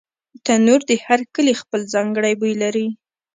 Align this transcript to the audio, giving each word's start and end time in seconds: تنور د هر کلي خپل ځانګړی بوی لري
تنور 0.45 0.81
د 0.89 0.91
هر 1.05 1.19
کلي 1.35 1.53
خپل 1.61 1.81
ځانګړی 1.93 2.33
بوی 2.39 2.53
لري 2.63 2.87